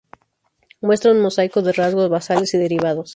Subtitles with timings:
[0.81, 3.09] Muestra un mosaico de rasgos basales y derivados.